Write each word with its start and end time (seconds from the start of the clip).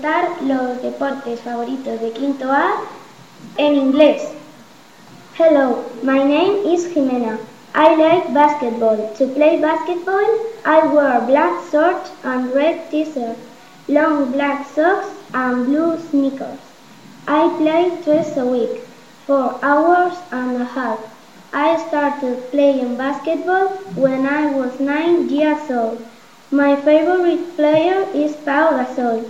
presentar 0.00 0.42
los 0.42 0.82
deportes 0.82 1.40
favoritos 1.40 2.00
de 2.00 2.10
quinto 2.12 2.50
A 2.50 2.72
en 3.58 3.74
inglés. 3.74 4.30
Hello, 5.38 5.84
my 6.02 6.24
name 6.24 6.62
is 6.64 6.86
Jimena. 6.86 7.38
I 7.74 7.96
like 7.96 8.32
basketball. 8.32 9.12
To 9.18 9.26
play 9.28 9.60
basketball, 9.60 10.26
I 10.64 10.86
wear 10.86 11.20
black 11.26 11.70
shorts 11.70 12.10
and 12.24 12.52
red 12.54 12.90
t-shirt, 12.90 13.36
long 13.88 14.32
black 14.32 14.66
socks 14.74 15.08
and 15.34 15.66
blue 15.66 15.98
sneakers. 16.10 16.58
I 17.28 17.48
play 17.58 17.90
twice 18.02 18.36
a 18.38 18.46
week, 18.46 18.80
for 19.26 19.58
hours 19.62 20.16
and 20.32 20.62
a 20.62 20.64
half. 20.64 20.98
I 21.52 21.76
started 21.88 22.50
playing 22.50 22.96
basketball 22.96 23.68
when 23.96 24.26
I 24.26 24.50
was 24.50 24.80
nine 24.80 25.28
years 25.28 25.70
old. 25.70 26.02
My 26.50 26.74
favorite 26.76 27.54
player 27.56 28.06
is 28.14 28.34
Pau 28.36 28.70
Gasol. 28.72 29.24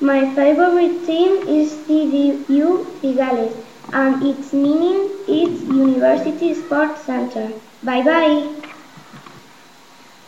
My 0.00 0.34
favorite 0.34 1.06
team 1.06 1.48
is 1.48 1.72
CDU 1.72 2.84
Cigales, 3.00 3.54
and 3.94 4.22
its 4.22 4.52
meaning 4.52 5.08
is 5.26 5.62
University 5.62 6.52
Sports 6.52 7.00
Center. 7.00 7.50
Bye 7.82 8.02
bye. 8.02 8.46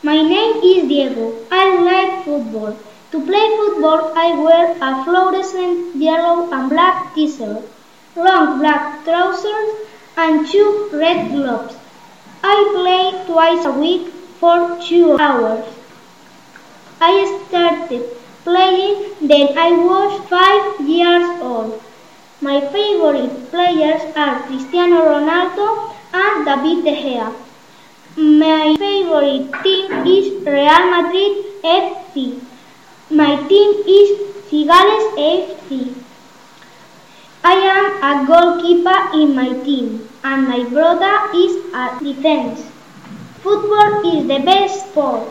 My 0.03 0.23
name 0.23 0.57
is 0.65 0.89
Diego. 0.89 1.35
I 1.51 1.65
like 1.83 2.25
football. 2.25 2.79
To 3.11 3.21
play 3.27 3.47
football, 3.59 4.13
I 4.17 4.41
wear 4.41 4.75
a 4.81 5.05
fluorescent 5.05 5.97
yellow 5.97 6.51
and 6.51 6.71
black 6.71 7.15
t-shirt, 7.15 7.63
long 8.17 8.61
black 8.61 9.05
trousers, 9.05 9.87
and 10.17 10.47
two 10.47 10.89
red 10.95 11.31
gloves. 11.31 11.77
I 12.43 12.57
play 12.75 13.27
twice 13.27 13.67
a 13.67 13.73
week 13.73 14.09
for 14.41 14.79
two 14.81 15.19
hours. 15.19 15.67
I 17.03 17.43
started 17.49 18.18
playing 18.45 18.97
when 19.21 19.59
I 19.59 19.71
was 19.73 20.21
five 20.29 20.81
years 20.87 21.29
old. 21.41 21.83
My 22.41 22.61
favorite 22.61 23.51
players 23.51 24.03
are 24.17 24.41
Cristiano 24.47 25.03
Ronaldo 25.11 25.95
and 26.13 26.47
David 26.47 26.85
De 26.85 26.95
Gea. 27.03 27.35
My 28.17 28.77
favorite 28.79 29.53
team 29.63 30.07
is 30.07 30.27
Real 30.47 30.85
Madrid 30.91 31.45
FC. 31.65 32.41
My 33.11 33.37
team 33.49 33.73
is 33.87 34.09
Cigales 34.51 35.07
FC. 35.17 35.95
I 37.45 37.55
am 37.55 37.87
a 38.03 38.27
goalkeeper 38.27 38.99
in 39.21 39.35
my 39.35 39.49
team 39.65 40.09
and 40.25 40.49
my 40.49 40.65
brother 40.65 41.15
is 41.35 41.57
a 41.75 41.99
defense. 42.03 42.67
Football 43.43 44.13
is 44.13 44.27
the 44.27 44.41
best 44.45 44.91
sport. 44.91 45.29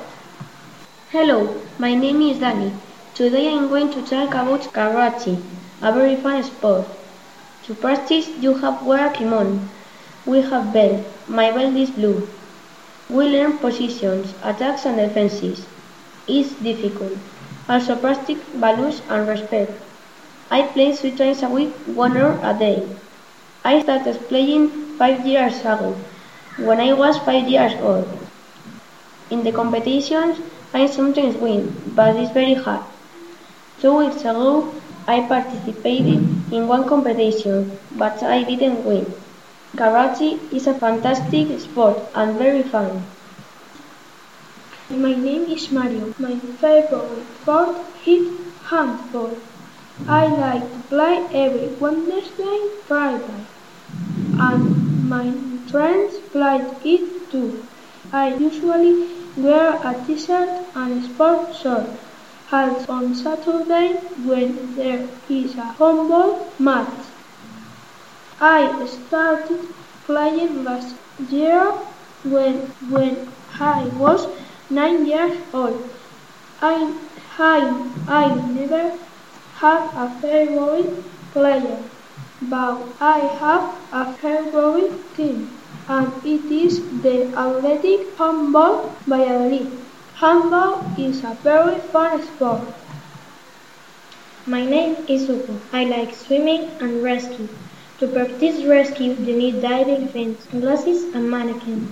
Hello, 1.12 1.62
my 1.78 1.94
name 1.94 2.22
is 2.22 2.40
Danny. 2.40 2.72
Today 3.18 3.52
I'm 3.52 3.68
going 3.68 3.90
to 3.94 4.02
talk 4.04 4.36
about 4.36 4.62
karate, 4.74 5.42
a 5.82 5.92
very 5.92 6.16
fun 6.18 6.44
sport. 6.44 6.86
To 7.64 7.74
practice 7.74 8.28
you 8.40 8.54
have 8.54 8.86
wear 8.86 9.08
a 9.08 9.12
kimono. 9.12 9.60
We 10.28 10.42
have 10.42 10.72
belt. 10.72 11.04
My 11.28 11.50
belt 11.50 11.76
is 11.76 11.90
blue. 11.90 12.30
We 13.10 13.26
learn 13.26 13.58
positions, 13.58 14.36
attacks 14.44 14.86
and 14.86 14.98
defenses. 14.98 15.66
It's 16.28 16.54
difficult. 16.62 17.18
Also 17.68 17.96
practice 17.96 18.38
values 18.54 19.02
and 19.10 19.28
respect. 19.28 19.72
I 20.52 20.62
play 20.62 20.92
three 20.96 21.16
times 21.16 21.42
a 21.42 21.50
week, 21.50 21.74
one 21.96 22.16
hour 22.18 22.38
a 22.44 22.54
day. 22.54 22.84
I 23.66 23.82
started 23.82 24.30
playing 24.30 24.70
five 25.00 25.26
years 25.26 25.62
ago, 25.62 25.96
when 26.60 26.80
I 26.80 26.94
was 26.94 27.18
five 27.18 27.48
years 27.48 27.74
old. 27.82 28.08
In 29.32 29.44
the 29.44 29.52
competitions, 29.52 30.38
I 30.72 30.86
sometimes 30.86 31.36
win, 31.38 31.74
but 31.96 32.16
it's 32.16 32.32
very 32.32 32.54
hard. 32.54 32.84
Two 33.80 33.98
weeks 33.98 34.22
ago, 34.22 34.74
I 35.08 35.22
participated 35.22 36.20
in 36.52 36.68
one 36.68 36.88
competition, 36.90 37.78
but 37.92 38.22
I 38.24 38.44
didn't 38.44 38.84
win. 38.84 39.14
Karate 39.76 40.40
is 40.52 40.68
a 40.68 40.74
fantastic 40.74 41.60
sport 41.60 41.98
and 42.16 42.38
very 42.38 42.64
fun. 42.64 43.04
My 44.90 45.14
name 45.14 45.44
is 45.46 45.72
Mario. 45.72 46.14
My 46.18 46.40
favorite 46.60 47.26
sport 47.42 47.76
is 48.06 48.28
handball. 48.64 49.38
I 50.08 50.26
like 50.28 50.72
to 50.74 50.80
play 50.90 51.28
every 51.32 51.68
Wednesday, 51.80 52.60
Friday, 52.88 53.46
and 54.40 55.10
my 55.10 55.34
friends 55.70 56.18
play 56.32 56.66
it 56.84 57.30
too. 57.32 57.68
I 58.12 58.34
usually 58.36 59.08
wear 59.38 59.80
a 59.84 59.94
t-shirt 60.08 60.50
and 60.76 61.04
sport 61.04 61.54
shorts. 61.56 62.07
As 62.52 62.88
on 62.88 63.14
Saturday 63.14 64.02
when 64.18 64.74
there 64.74 65.08
is 65.30 65.56
a 65.56 65.66
handball 65.78 66.56
match. 66.58 67.06
I 68.40 68.86
started 68.86 69.76
playing 70.06 70.64
last 70.64 70.96
year 71.18 71.72
when, 72.24 72.74
when 72.80 73.34
I 73.60 73.84
was 73.88 74.26
nine 74.70 75.06
years 75.06 75.38
old. 75.54 75.92
I, 76.62 76.94
I, 77.38 77.92
I 78.08 78.34
never 78.48 78.98
had 79.52 79.90
a 79.96 80.20
favorite 80.22 81.04
player, 81.34 81.84
but 82.42 82.96
I 83.02 83.20
have 83.42 83.76
a 83.92 84.16
favorite 84.18 85.14
team, 85.16 85.60
and 85.88 86.14
it 86.26 86.50
is 86.50 86.80
the 87.02 87.34
Athletic 87.38 88.18
Handball 88.18 89.04
Valladolid. 89.06 89.87
Handball 90.20 90.84
is 90.98 91.24
a 91.24 91.38
very 91.44 91.78
fun 91.78 92.24
sport. 92.24 92.62
My 94.48 94.66
name 94.66 94.96
is 95.08 95.28
Uko. 95.30 95.60
I 95.72 95.84
like 95.84 96.16
swimming 96.16 96.72
and 96.80 97.04
rescue. 97.04 97.48
To 98.00 98.08
practice 98.08 98.64
rescue, 98.66 99.12
you 99.14 99.38
need 99.38 99.62
diving 99.62 100.08
fins, 100.08 100.48
glasses, 100.50 101.04
and 101.14 101.30
mannequin. 101.30 101.92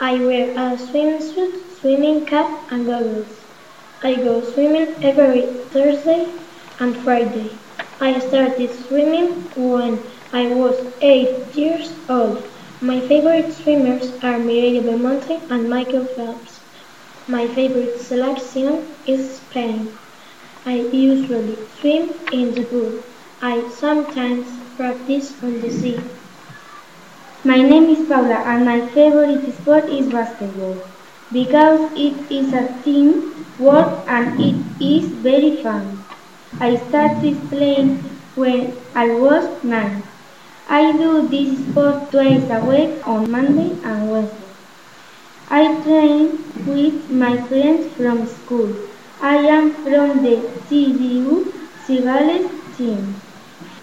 I 0.00 0.14
wear 0.14 0.50
a 0.50 0.76
swimsuit, 0.76 1.78
swimming 1.80 2.26
cap, 2.26 2.50
and 2.72 2.86
goggles. 2.86 3.38
I 4.02 4.16
go 4.16 4.42
swimming 4.42 4.96
every 5.00 5.42
Thursday 5.70 6.26
and 6.80 6.96
Friday. 6.96 7.52
I 8.00 8.18
started 8.18 8.74
swimming 8.88 9.30
when 9.54 10.00
I 10.32 10.48
was 10.48 10.74
eight 11.00 11.54
years 11.54 11.92
old. 12.08 12.42
My 12.80 12.98
favorite 12.98 13.52
swimmers 13.52 14.10
are 14.24 14.40
Mireia 14.40 14.82
Belmonte 14.82 15.40
and 15.48 15.70
Michael 15.70 16.06
Phelps. 16.16 16.57
My 17.28 17.46
favorite 17.46 18.00
selection 18.00 18.96
is 19.06 19.36
Spain. 19.36 19.98
I 20.66 20.78
usually 20.92 21.56
swim 21.78 22.10
in 22.32 22.54
the 22.54 22.64
pool. 22.64 23.04
I 23.40 23.68
sometimes 23.68 24.48
practice 24.76 25.40
on 25.40 25.60
the 25.60 25.70
sea. 25.70 26.00
My 27.42 27.56
name 27.62 27.84
is 27.90 28.06
Paula 28.08 28.36
and 28.46 28.64
my 28.64 28.86
favorite 28.88 29.52
sport 29.54 29.88
is 29.88 30.08
basketball 30.08 30.82
because 31.32 31.90
it 31.96 32.30
is 32.30 32.52
a 32.52 32.80
team 32.82 33.46
work 33.58 34.04
and 34.06 34.40
it 34.40 34.56
is 34.80 35.10
very 35.14 35.62
fun. 35.62 36.04
I 36.60 36.76
started 36.76 37.48
playing 37.50 38.22
when 38.34 38.76
I 38.94 39.10
was 39.14 39.64
nine. 39.64 40.04
I 40.68 40.92
do 40.92 41.28
this 41.28 41.58
sport 41.68 42.10
twice 42.12 42.48
a 42.50 42.60
week 42.64 43.06
on 43.06 43.30
Monday 43.30 43.80
and 43.82 44.10
Wednesday. 44.10 44.47
I 45.50 45.80
train 45.82 46.44
with 46.66 47.10
my 47.10 47.40
friends 47.48 47.86
from 47.94 48.26
school. 48.26 48.70
I 49.20 49.36
am 49.36 49.72
from 49.82 50.22
the 50.22 50.36
CDU 50.68 51.50
Cigales 51.86 52.50
team. 52.76 53.14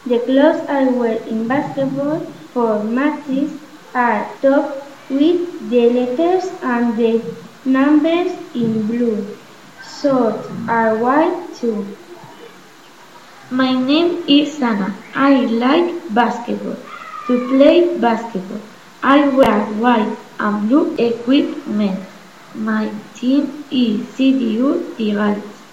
The 0.05 0.19
clothes 0.19 0.61
I 0.69 0.83
wear 0.85 1.17
in 1.23 1.47
basketball 1.47 2.19
for 2.53 2.83
matches 2.83 3.51
are 3.95 4.29
top 4.43 4.85
with 5.09 5.69
the 5.71 5.89
letters 5.89 6.45
and 6.61 6.95
the 6.97 7.23
numbers 7.65 8.31
in 8.53 8.85
blue. 8.85 9.25
Shorts 9.99 10.47
are 10.67 10.95
white 10.97 11.55
too. 11.55 11.97
My 13.49 13.73
name 13.73 14.23
is 14.27 14.55
Sana. 14.55 14.93
I 15.15 15.45
like 15.63 16.13
basketball. 16.13 16.77
To 17.25 17.47
play 17.49 17.97
basketball, 17.97 18.61
I 19.01 19.27
wear 19.29 19.65
white 19.81 20.15
and 20.39 20.67
blue 20.67 20.95
equipment. 20.97 21.99
My 22.53 22.91
team 23.13 23.65
is 23.71 24.07
CDU 24.15 24.93
Cigales. 24.95 25.63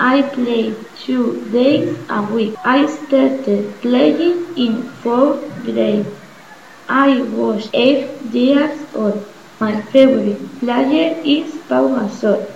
I 0.00 0.22
play 0.22 0.74
two 0.94 1.48
days 1.50 1.98
a 2.08 2.22
week. 2.22 2.54
I 2.64 2.86
started 2.86 3.80
playing 3.80 4.54
in 4.56 4.82
fourth 5.02 5.42
grade. 5.64 6.06
I 6.88 7.22
was 7.22 7.68
eight 7.72 8.22
years 8.32 8.78
old. 8.94 9.24
My 9.60 9.80
favorite 9.82 10.58
player 10.60 11.20
is 11.24 11.56
Pau 11.68 11.88
Gasol. 11.88 12.46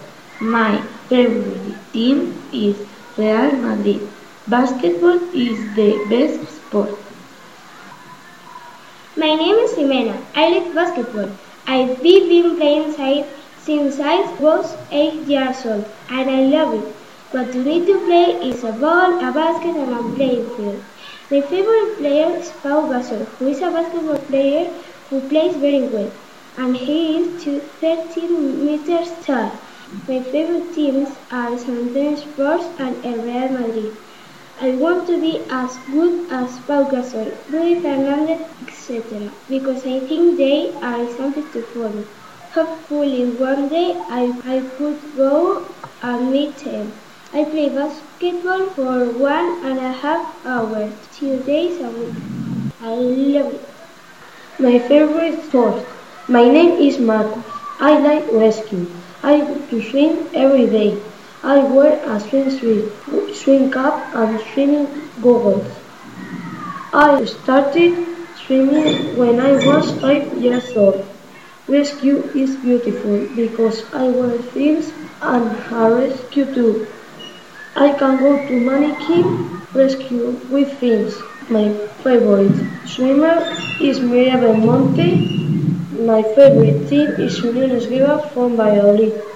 My 0.40 0.82
favorite 1.08 1.76
team 1.92 2.48
is 2.52 2.76
Real 3.16 3.52
Madrid. 3.52 4.08
Basketball 4.46 5.20
is 5.34 5.74
the 5.74 6.04
best 6.08 6.48
sport. 6.56 6.99
My 9.20 9.34
name 9.34 9.56
is 9.64 9.72
Jimena. 9.76 10.14
I 10.34 10.48
like 10.52 10.74
basketball. 10.74 11.30
I've 11.66 12.02
been 12.02 12.56
playing 12.56 12.92
side 12.92 13.26
since 13.58 14.00
I 14.00 14.16
was 14.44 14.74
eight 14.90 15.26
years 15.32 15.60
old, 15.66 15.84
and 16.08 16.30
I 16.36 16.40
love 16.54 16.72
it. 16.78 16.88
What 17.30 17.54
you 17.54 17.62
need 17.62 17.86
to 17.88 17.98
play 18.06 18.24
is 18.48 18.64
a 18.64 18.72
ball, 18.72 19.18
a 19.28 19.30
basket, 19.32 19.76
and 19.76 19.92
a 19.98 20.02
playing 20.16 20.46
field. 20.56 20.80
My 21.30 21.42
favorite 21.42 21.98
player 21.98 22.30
is 22.38 22.50
Pau 22.62 22.80
Gasol, 22.92 23.26
who 23.36 23.48
is 23.48 23.60
a 23.60 23.70
basketball 23.70 24.18
player 24.30 24.64
who 25.10 25.20
plays 25.28 25.54
very 25.56 25.82
well, 25.82 26.10
and 26.56 26.74
he 26.76 27.00
is 27.18 27.44
13 27.80 28.64
meters 28.64 29.12
tall. 29.26 29.52
My 30.08 30.22
favorite 30.32 30.72
teams 30.72 31.10
are 31.30 31.58
San 31.58 31.76
Antonio 31.78 32.16
Spurs 32.16 32.64
and 32.78 33.04
Real 33.04 33.50
Madrid. 33.50 33.98
I 34.62 34.72
want 34.72 35.06
to 35.06 35.18
be 35.18 35.40
as 35.48 35.74
good 35.90 36.30
as 36.30 36.58
Pau 36.66 36.84
Gasol, 36.84 37.28
Rudy 37.50 37.80
Fernandez, 37.80 38.42
etc. 38.66 39.30
because 39.48 39.86
I 39.86 40.00
think 40.00 40.36
they 40.36 40.74
are 40.82 41.08
something 41.16 41.50
to 41.52 41.62
follow. 41.62 42.04
Hopefully 42.52 43.24
one 43.24 43.70
day 43.70 43.96
I, 44.10 44.24
I 44.44 44.60
could 44.76 44.98
go 45.16 45.64
and 46.02 46.30
meet 46.30 46.58
them. 46.58 46.92
I 47.32 47.44
play 47.44 47.70
basketball 47.70 48.66
for 48.76 49.06
one 49.06 49.64
and 49.64 49.78
a 49.78 49.92
half 49.92 50.44
hours, 50.44 50.92
two 51.14 51.38
days 51.44 51.80
a 51.80 51.88
week. 51.88 52.14
I 52.82 52.94
love 52.96 53.54
it. 53.54 53.68
My 54.58 54.78
favorite 54.78 55.42
sport. 55.44 55.86
My 56.28 56.46
name 56.46 56.72
is 56.72 56.98
Marcos. 56.98 57.44
I 57.78 57.98
like 57.98 58.30
rescue. 58.30 58.86
I 59.22 59.38
go 59.40 59.54
to 59.70 59.82
swim 59.90 60.28
every 60.34 60.66
day. 60.66 60.98
I 61.42 61.58
wear 61.60 61.92
a 62.04 62.20
swimsuit, 62.20 63.34
swim 63.34 63.70
cap, 63.70 64.14
and 64.14 64.38
swimming 64.52 64.86
goggles. 65.22 65.66
I 66.92 67.24
started 67.24 68.06
swimming 68.44 69.16
when 69.16 69.40
I 69.40 69.52
was 69.64 69.90
five 70.00 70.32
years 70.36 70.76
old. 70.76 71.06
Rescue 71.66 72.18
is 72.34 72.56
beautiful 72.56 73.26
because 73.34 73.84
I 73.94 74.08
wear 74.08 74.38
fins 74.52 74.92
and 75.22 75.56
a 75.70 75.94
rescue 75.94 76.44
too. 76.54 76.86
I 77.74 77.92
can 77.92 78.18
go 78.18 78.36
to 78.46 78.60
mannequin 78.60 79.62
rescue 79.72 80.38
with 80.50 80.72
fins. 80.78 81.16
My 81.48 81.72
favorite 82.02 82.52
swimmer 82.86 83.56
is 83.80 84.00
Miriam 84.00 84.40
Belmonte. 84.40 85.08
My 86.06 86.22
favorite 86.22 86.88
team 86.88 87.08
is 87.26 87.40
Unión 87.40 87.70
Esgueva 87.80 88.30
from 88.32 88.56
Valladolid. 88.56 89.29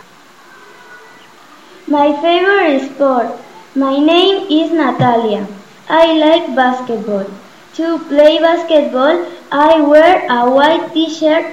My 1.86 2.18
favorite 2.22 2.80
sport. 2.80 3.26
My 3.74 3.98
name 3.98 4.46
is 4.50 4.72
Natalia. 4.72 5.46
I 5.86 6.14
like 6.14 6.56
basketball. 6.56 7.26
To 7.74 7.98
play 8.08 8.38
basketball, 8.38 9.26
I 9.52 9.82
wear 9.82 10.26
a 10.30 10.50
white 10.50 10.94
t-shirt 10.94 11.44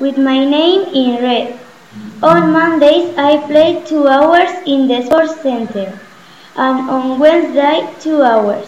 with 0.00 0.18
my 0.18 0.44
name 0.44 0.82
in 0.92 1.22
red. 1.22 1.60
On 2.20 2.50
Mondays, 2.50 3.16
I 3.16 3.36
play 3.46 3.80
two 3.86 4.08
hours 4.08 4.50
in 4.66 4.88
the 4.88 5.04
sports 5.06 5.40
center, 5.40 6.00
and 6.56 6.90
on 6.90 7.20
Wednesday, 7.20 7.88
two 8.00 8.24
hours. 8.24 8.66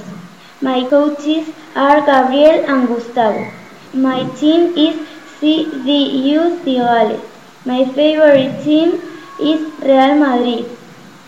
My 0.61 0.85
coaches 0.89 1.49
are 1.75 2.01
Gabriel 2.07 2.65
and 2.65 2.87
Gustavo. 2.87 3.51
My 3.93 4.23
team 4.37 4.73
is 4.79 4.95
CDU 5.41 6.63
Cigales. 6.63 7.21
My 7.65 7.85
favorite 7.87 8.63
team 8.63 9.01
is 9.41 9.73
Real 9.83 10.15
Madrid. 10.15 10.78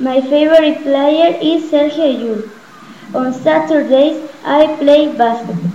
My 0.01 0.19
favorite 0.23 0.83
player 0.83 1.37
is 1.43 1.71
Sergio 1.71 2.07
Llull. 2.21 2.49
On 3.15 3.35
Saturdays, 3.35 4.31
I 4.43 4.75
play 4.77 5.15
basketball. 5.15 5.73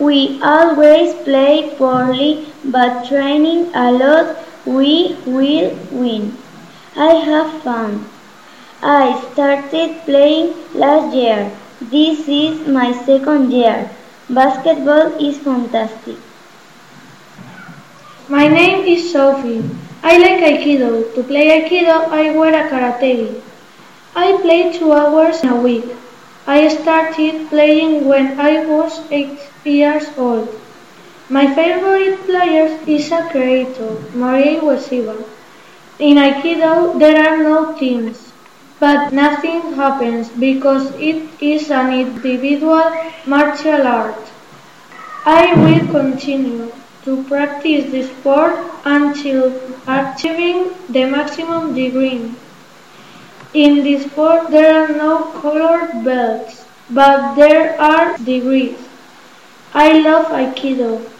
We 0.00 0.40
always 0.42 1.12
play 1.26 1.74
poorly, 1.76 2.46
but 2.64 3.04
training 3.08 3.70
a 3.74 3.92
lot, 3.92 4.38
we 4.64 5.18
will 5.26 5.76
win. 5.90 6.38
I 6.96 7.12
have 7.28 7.62
fun. 7.62 8.06
I 8.82 9.20
started 9.32 10.00
playing 10.06 10.54
last 10.72 11.14
year. 11.14 11.52
This 11.82 12.26
is 12.26 12.66
my 12.66 12.90
second 13.04 13.52
year. 13.52 13.90
Basketball 14.30 15.12
is 15.28 15.36
fantastic. 15.36 16.16
My 18.28 18.48
name 18.48 18.86
is 18.86 19.12
Sophie. 19.12 19.62
I 20.04 20.18
like 20.18 20.40
Aikido. 20.42 21.14
To 21.14 21.22
play 21.22 21.46
Aikido, 21.60 22.08
I 22.08 22.36
wear 22.36 22.54
a 22.54 22.68
karate. 22.68 23.40
I 24.16 24.36
play 24.42 24.72
two 24.76 24.92
hours 24.92 25.44
a 25.44 25.54
week. 25.54 25.84
I 26.46 26.66
started 26.68 27.48
playing 27.48 28.08
when 28.08 28.40
I 28.40 28.66
was 28.66 29.00
eight 29.12 29.38
years 29.64 30.06
old. 30.18 30.48
My 31.28 31.46
favorite 31.54 32.18
player 32.26 32.80
is 32.86 33.12
a 33.12 33.28
creator, 33.30 33.90
Morihei 34.22 34.58
Ueshiba. 34.60 35.16
In 36.00 36.16
Aikido, 36.16 36.98
there 36.98 37.16
are 37.24 37.36
no 37.40 37.78
teams, 37.78 38.32
but 38.80 39.12
nothing 39.12 39.74
happens 39.74 40.28
because 40.30 40.90
it 40.96 41.22
is 41.40 41.70
an 41.70 41.92
individual 41.94 42.90
martial 43.24 43.86
art. 43.86 44.32
I 45.24 45.54
will 45.54 45.86
continue 45.92 46.72
to 47.04 47.22
practice 47.24 47.90
the 47.92 48.02
sport 48.02 48.54
until 48.84 49.50
achieving 49.86 50.70
the 50.88 51.04
maximum 51.04 51.74
degree. 51.74 52.32
In 53.54 53.82
this 53.84 54.04
sport 54.04 54.50
there 54.50 54.82
are 54.82 54.88
no 54.88 55.24
colored 55.40 56.04
belts, 56.04 56.64
but 56.90 57.34
there 57.34 57.80
are 57.80 58.16
degrees. 58.18 58.78
I 59.74 59.98
love 60.00 60.26
Aikido. 60.26 61.10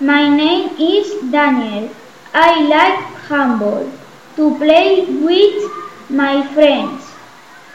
My 0.00 0.28
name 0.28 0.76
is 0.78 1.30
Daniel. 1.32 1.90
I 2.34 2.62
like 2.68 2.98
handball 3.28 3.90
to 4.36 4.58
play 4.58 5.06
with 5.06 5.70
my 6.10 6.46
friends. 6.52 7.10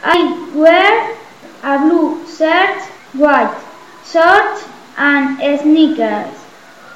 I 0.04 0.50
wear 0.54 1.16
a 1.64 1.78
blue 1.80 2.24
shirt, 2.26 2.80
white 3.12 3.60
shorts 4.04 4.64
and 4.96 5.60
sneakers. 5.60 6.38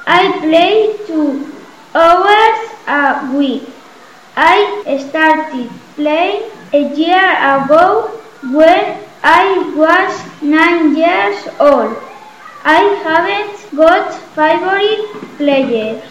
I 0.07 0.39
play 0.41 0.97
two 1.07 1.56
hours 1.97 2.59
a 2.87 3.33
week. 3.35 3.69
I 4.37 4.59
started 5.09 5.71
playing 5.95 6.51
a 6.75 6.83
year 6.95 7.29
ago 7.53 8.11
when 8.53 8.99
I 9.23 9.45
was 9.75 10.13
nine 10.43 10.95
years 10.95 11.49
old. 11.59 11.97
I 12.65 12.81
haven't 13.07 13.57
got 13.75 14.13
favorite 14.37 15.09
players. 15.39 16.05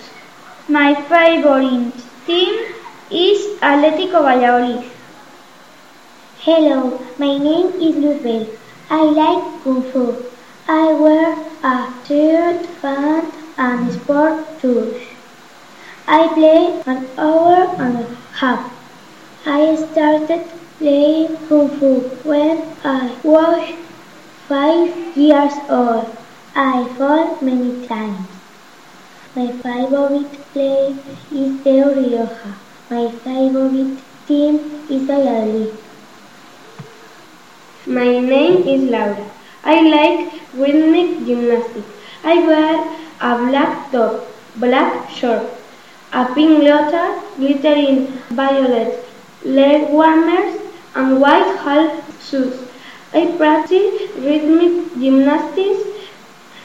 My 0.68 0.89
favorite 1.13 1.94
team 2.25 2.74
is 3.12 3.46
Atlético 3.62 4.24
Valladolid. 4.27 4.92
Hello, 6.39 7.00
my 7.20 7.38
name 7.38 7.68
is 7.88 7.96
Luzbel. 8.06 8.48
I 8.89 9.04
like 9.22 9.63
Kung 9.63 9.84
Fu. 9.92 10.06
I 10.68 10.94
wear 10.94 11.38
a 11.63 11.75
shirt, 12.08 12.65
pants, 12.82 13.38
and 13.58 13.94
sport 13.94 14.48
shoes. 14.62 15.15
I 16.08 16.28
play 16.28 16.82
an 16.86 17.08
hour 17.18 17.76
and 17.80 17.98
a 17.98 18.16
half. 18.34 18.72
I 19.44 19.76
started 19.76 20.44
playing 20.78 21.36
Kung 21.48 21.70
Fu 21.80 22.02
when 22.24 22.62
I 22.84 23.16
was 23.24 23.74
five 24.48 25.18
years 25.18 25.54
old. 25.68 26.16
I 26.56 26.86
fall 26.98 27.38
many 27.42 27.88
times. 27.88 28.28
My 29.36 29.48
favorite 29.64 30.38
place 30.54 31.00
is 31.32 31.64
Teo 31.64 31.90
Rioja. 31.96 32.54
My 32.92 33.10
favorite 33.26 33.98
team 34.28 34.86
is 34.88 35.02
Valladolid. 35.04 35.76
My 37.88 38.20
name 38.20 38.68
is 38.68 38.84
Laura. 38.92 39.26
I 39.64 39.82
like 39.82 40.34
rhythmic 40.54 41.26
gymnastics. 41.26 41.88
I 42.24 42.40
wear 42.46 42.74
a 43.22 43.38
black 43.50 43.92
top, 43.92 44.28
black 44.56 45.10
short, 45.10 45.55
a 46.20 46.26
pink 46.34 46.64
leotard, 46.64 47.16
glittering 47.38 48.08
violet 48.30 49.06
leg 49.44 49.90
warmers, 49.90 50.54
and 50.96 51.20
white 51.22 51.58
half 51.64 51.92
shoes. 52.28 52.54
I 53.14 53.26
practice 53.38 54.16
rhythmic 54.28 54.94
gymnastics 55.02 55.82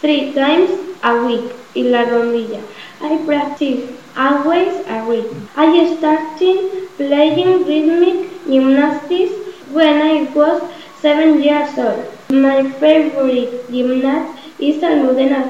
three 0.00 0.33
times 0.33 0.71
a 1.02 1.12
week 1.26 1.52
in 1.75 1.90
La 1.92 2.04
Rondilla. 2.12 2.62
I 3.00 3.19
practice 3.26 3.90
always 4.16 4.87
a 4.87 5.04
week. 5.09 5.26
I 5.57 5.97
started 5.97 6.88
playing 6.97 7.64
rhythmic 7.66 8.45
gymnastics 8.47 9.33
when 9.71 10.00
I 10.00 10.33
was 10.33 10.62
seven 11.00 11.42
years 11.42 11.76
old. 11.76 12.04
My 12.30 12.71
favorite 12.71 13.71
gymnast 13.71 14.38
is 14.59 14.83
Almudena. 14.83 15.42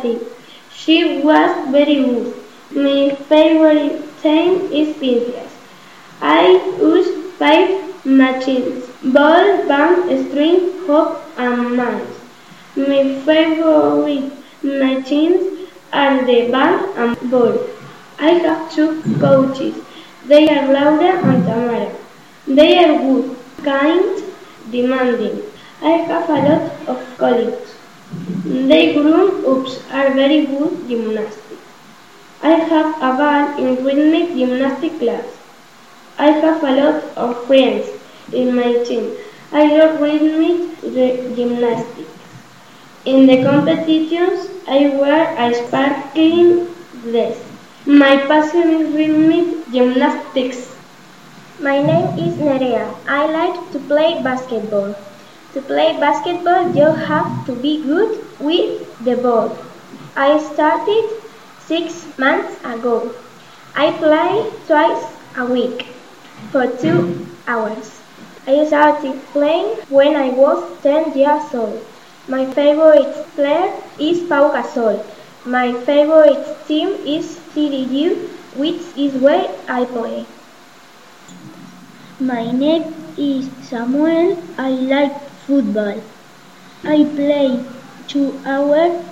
She 0.72 1.20
was 1.22 1.70
very 1.70 1.96
good. 2.04 2.39
My 2.72 3.10
favorite 3.28 4.02
team 4.22 4.70
is 4.72 4.96
Princess. 4.96 5.52
I 6.20 6.52
use 6.80 7.08
five 7.38 8.04
machines, 8.04 8.86
ball, 9.02 9.66
band, 9.66 10.28
string, 10.28 10.70
hoop, 10.86 11.18
and 11.36 11.76
mice. 11.76 12.20
My 12.76 13.02
favorite 13.26 14.32
machines 14.62 15.68
are 15.92 16.24
the 16.24 16.48
band 16.50 16.86
and 16.96 17.30
ball. 17.30 17.58
I 18.18 18.30
have 18.46 18.72
two 18.72 19.02
coaches. 19.18 19.74
They 20.26 20.48
are 20.48 20.72
Laura 20.72 21.12
and 21.26 21.44
Tamara. 21.44 21.92
They 22.46 22.84
are 22.84 22.98
good. 22.98 23.36
kind, 23.62 24.22
demanding. 24.70 25.42
I 25.82 25.90
have 26.10 26.28
a 26.30 26.38
lot 26.48 26.88
of 26.88 27.18
colleagues. 27.18 27.74
They 28.44 28.94
grown-ups 28.94 29.80
are 29.90 30.12
very 30.14 30.46
good 30.46 30.88
gymnastics. 30.88 31.49
I 32.42 32.50
have 32.50 32.96
a 32.96 33.12
ball 33.16 33.56
in 33.64 33.84
rhythmic 33.84 34.34
gymnastics 34.34 34.98
class. 34.98 35.24
I 36.18 36.30
have 36.30 36.62
a 36.62 36.72
lot 36.72 37.04
of 37.16 37.46
friends 37.46 37.88
in 38.32 38.54
my 38.56 38.82
team. 38.84 39.16
I 39.52 39.64
love 39.76 40.00
rhythmic 40.00 40.80
gymnastics. 41.36 42.10
In 43.04 43.26
the 43.26 43.42
competitions, 43.44 44.48
I 44.66 44.88
wear 44.88 45.34
a 45.38 45.54
sparkling 45.54 46.66
dress. 47.02 47.38
My 47.86 48.16
passion 48.26 48.70
is 48.70 48.94
rhythmic 48.94 49.70
gymnastics. 49.72 50.76
My 51.60 51.80
name 51.82 52.18
is 52.18 52.34
Nerea. 52.38 52.94
I 53.06 53.26
like 53.26 53.70
to 53.72 53.78
play 53.80 54.22
basketball. 54.22 54.94
To 55.54 55.60
play 55.62 55.98
basketball, 56.00 56.74
you 56.74 56.86
have 56.86 57.46
to 57.46 57.54
be 57.54 57.82
good 57.82 58.24
with 58.40 59.04
the 59.04 59.16
ball. 59.16 59.56
I 60.16 60.38
started 60.38 61.19
six 61.70 62.04
months 62.18 62.54
ago. 62.64 63.14
I 63.76 63.92
play 64.02 64.50
twice 64.66 65.04
a 65.36 65.44
week 65.46 65.82
for 66.50 66.66
two 66.66 67.26
hours. 67.46 68.00
I 68.44 68.64
started 68.66 69.20
playing 69.32 69.76
when 69.88 70.16
I 70.16 70.30
was 70.30 70.58
10 70.82 71.16
years 71.16 71.54
old. 71.54 71.78
My 72.26 72.44
favorite 72.56 73.14
player 73.36 73.70
is 74.00 74.18
Pau 74.28 74.50
Gasol. 74.54 74.98
My 75.44 75.72
favorite 75.84 76.44
team 76.66 76.88
is 77.06 77.38
CDU, 77.54 78.16
which 78.56 78.82
is 78.96 79.14
where 79.22 79.46
I 79.68 79.84
play. 79.84 80.26
My 82.18 82.50
name 82.50 82.92
is 83.16 83.48
Samuel. 83.68 84.42
I 84.58 84.70
like 84.94 85.14
football. 85.46 86.02
I 86.82 86.98
play 87.14 87.64
two 88.08 88.26
hours 88.44 89.04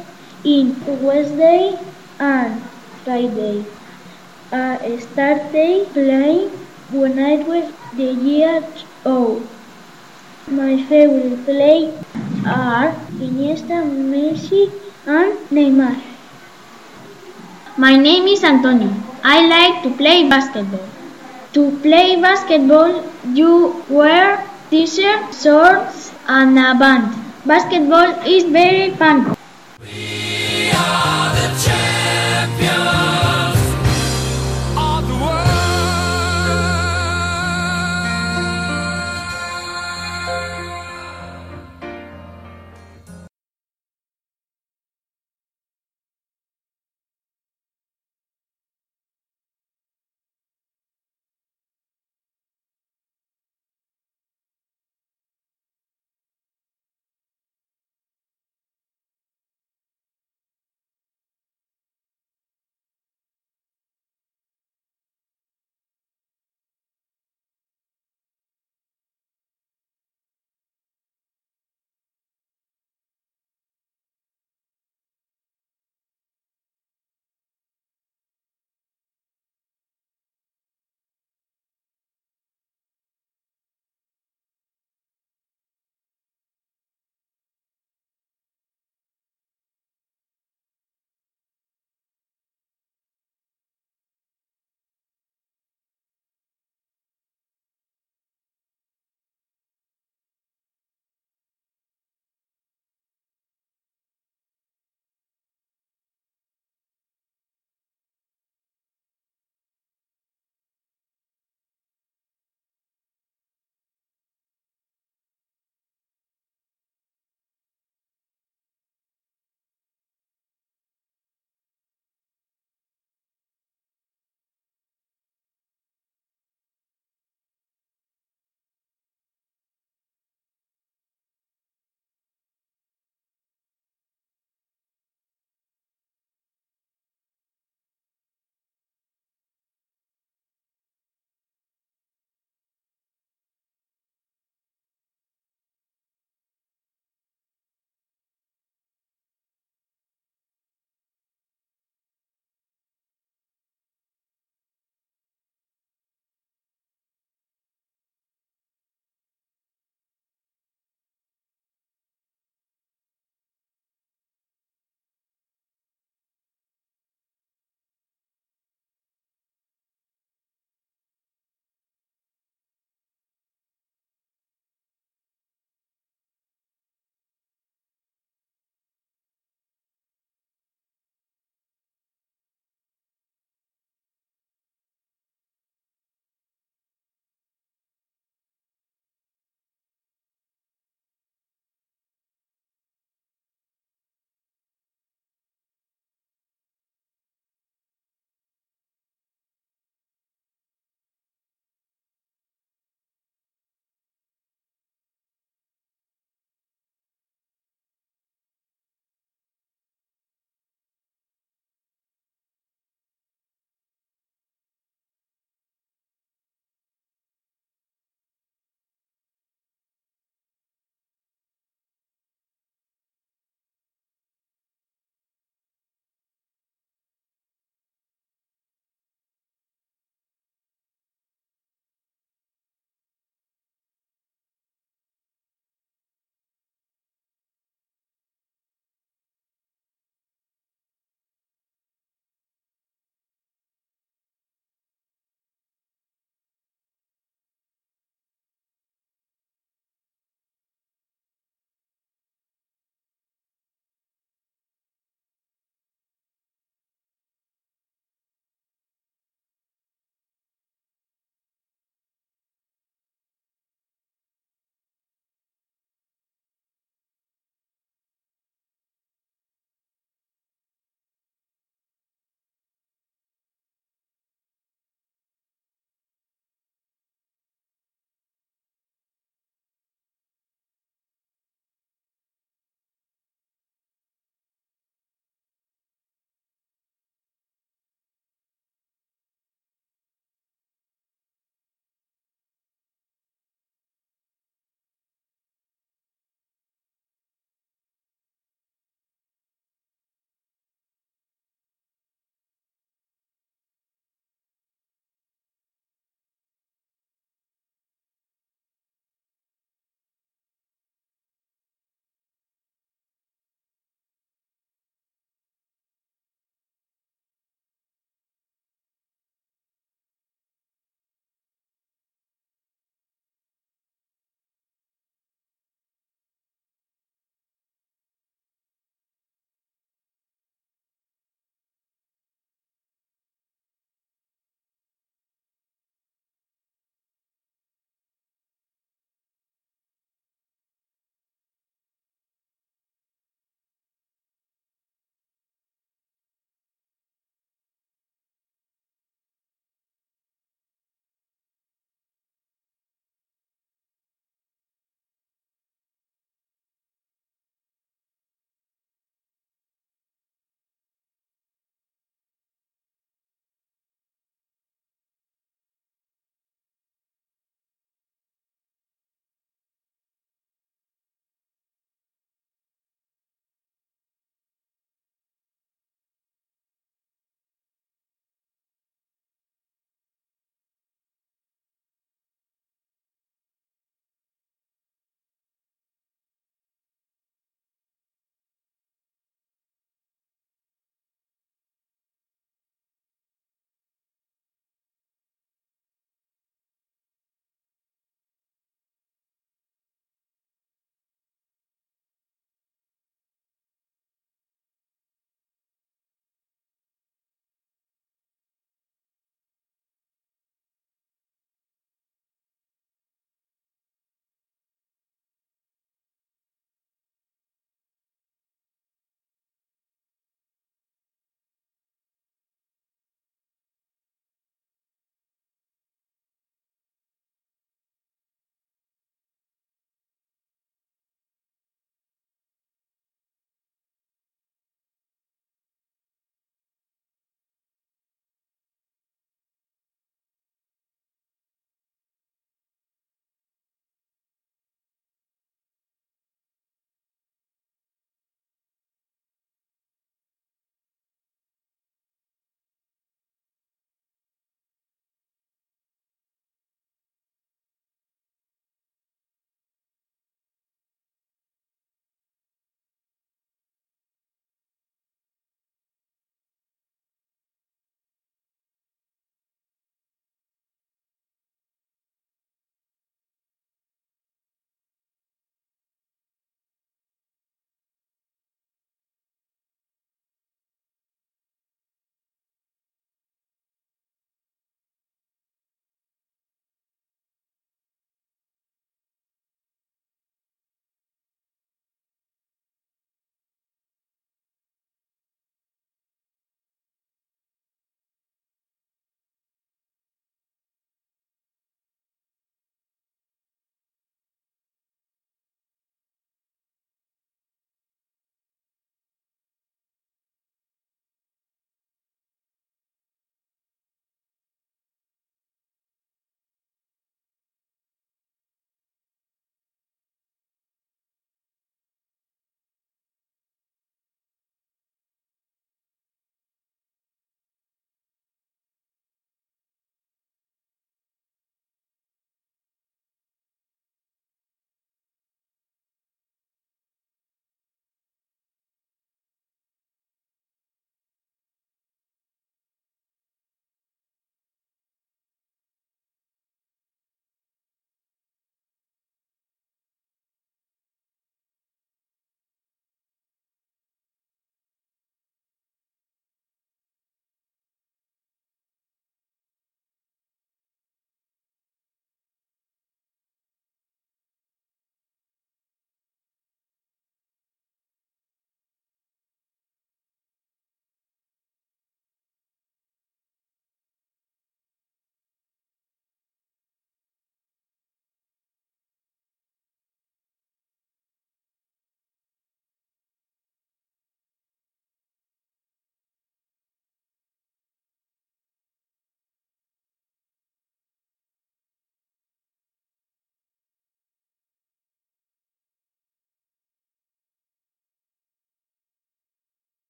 in 0.43 0.75
Wednesday 1.07 1.79
and 2.19 2.63
Friday. 3.05 3.65
I 4.51 4.99
started 4.99 5.93
playing 5.93 6.51
when 6.91 7.19
I 7.19 7.37
was 7.43 7.73
the 7.97 8.13
year 8.13 8.65
old. 9.05 9.47
My 10.47 10.83
favorite 10.85 11.45
players 11.45 11.95
are 12.47 12.93
Iniesta, 13.27 13.83
Messi, 14.13 14.73
and 15.07 15.39
Neymar. 15.51 16.01
My 17.77 17.97
name 17.97 18.27
is 18.27 18.43
Antonio. 18.43 18.93
I 19.23 19.47
like 19.47 19.83
to 19.83 19.91
play 19.97 20.29
basketball. 20.29 20.89
To 21.53 21.71
play 21.83 22.21
basketball, 22.21 23.05
you 23.35 23.85
wear 23.89 24.45
t-shirt, 24.71 25.35
shorts, 25.35 26.13
and 26.27 26.59
a 26.59 26.75
band. 26.75 27.15
Basketball 27.45 28.21
is 28.27 28.45
very 28.45 28.91
fun. 28.93 29.35